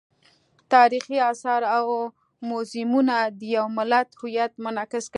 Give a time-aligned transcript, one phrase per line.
[0.73, 1.87] تاریخي آثار او
[2.49, 5.09] موزیمونه د یو ملت هویت منعکس کوي.